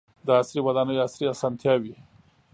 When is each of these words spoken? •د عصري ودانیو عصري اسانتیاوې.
•د 0.25 0.27
عصري 0.39 0.61
ودانیو 0.65 1.03
عصري 1.07 1.25
اسانتیاوې. 1.33 1.95